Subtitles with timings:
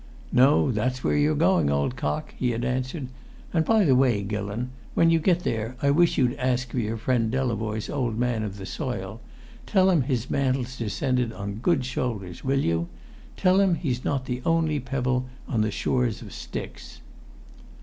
[0.31, 3.09] "No, that's where you're going, old cock!" he had answered.
[3.53, 6.97] "And by the way, Gillon, when you get there I wish you'd ask for your
[6.97, 9.21] friend Delavoye's old man of the soil;
[9.67, 12.87] tell him his mantle's descended on good shoulders, will you?
[13.37, 17.01] Tell him he's not the only pebble on the shores of Styx!"